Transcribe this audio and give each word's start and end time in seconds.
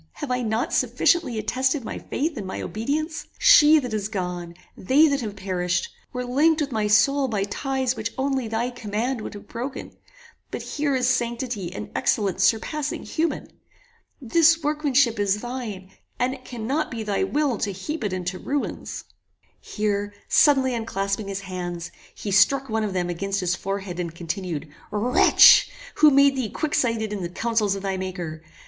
Have 0.13 0.31
I 0.31 0.41
not 0.41 0.73
sufficiently 0.73 1.37
attested 1.37 1.85
my 1.85 1.99
faith 1.99 2.35
and 2.35 2.47
my 2.47 2.59
obedience? 2.59 3.27
She 3.37 3.77
that 3.77 3.93
is 3.93 4.07
gone, 4.07 4.55
they 4.75 5.07
that 5.07 5.21
have 5.21 5.35
perished, 5.35 5.89
were 6.11 6.25
linked 6.25 6.59
with 6.59 6.71
my 6.71 6.87
soul 6.87 7.27
by 7.27 7.43
ties 7.43 7.95
which 7.95 8.11
only 8.17 8.47
thy 8.47 8.71
command 8.71 9.21
would 9.21 9.35
have 9.35 9.47
broken; 9.47 9.91
but 10.49 10.63
here 10.63 10.95
is 10.95 11.07
sanctity 11.07 11.71
and 11.71 11.91
excellence 11.93 12.43
surpassing 12.43 13.03
human. 13.03 13.47
This 14.19 14.63
workmanship 14.63 15.19
is 15.19 15.41
thine, 15.41 15.91
and 16.17 16.33
it 16.33 16.45
cannot 16.45 16.89
be 16.89 17.03
thy 17.03 17.23
will 17.23 17.59
to 17.59 17.69
heap 17.71 18.03
it 18.03 18.11
into 18.11 18.39
ruins." 18.39 19.03
Here 19.59 20.15
suddenly 20.27 20.73
unclasping 20.73 21.27
his 21.27 21.41
hands, 21.41 21.91
he 22.15 22.31
struck 22.31 22.69
one 22.69 22.83
of 22.83 22.93
them 22.93 23.11
against 23.11 23.39
his 23.39 23.55
forehead, 23.55 23.99
and 23.99 24.15
continued 24.15 24.67
"Wretch! 24.89 25.69
who 25.97 26.09
made 26.09 26.35
thee 26.35 26.49
quicksighted 26.49 27.13
in 27.13 27.21
the 27.21 27.29
councils 27.29 27.75
of 27.75 27.83
thy 27.83 27.97
Maker? 27.97 28.41